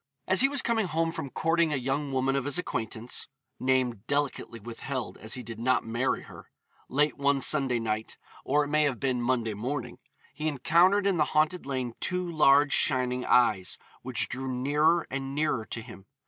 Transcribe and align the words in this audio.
As 0.27 0.41
he 0.41 0.49
was 0.49 0.63
coming 0.63 0.87
home 0.87 1.11
from 1.11 1.29
courting 1.29 1.71
a 1.71 1.75
young 1.75 2.11
woman 2.11 2.35
of 2.35 2.45
his 2.45 2.57
acquaintance 2.57 3.27
(name 3.59 4.01
delicately 4.07 4.59
withheld, 4.59 5.15
as 5.19 5.35
he 5.35 5.43
did 5.43 5.59
not 5.59 5.85
marry 5.85 6.23
her) 6.23 6.47
late 6.89 7.19
one 7.19 7.39
Sunday 7.39 7.77
night 7.77 8.17
or 8.43 8.63
it 8.63 8.69
may 8.69 8.81
have 8.81 8.99
been 8.99 9.21
Monday 9.21 9.53
morning 9.53 9.99
he 10.33 10.47
encountered 10.47 11.05
in 11.05 11.17
the 11.17 11.23
haunted 11.37 11.67
lane 11.67 11.93
two 11.99 12.27
large 12.27 12.73
shining 12.73 13.25
eyes, 13.27 13.77
which 14.01 14.27
drew 14.27 14.51
nearer 14.51 15.05
and 15.11 15.35
nearer 15.35 15.65
to 15.65 15.83
him. 15.83 16.07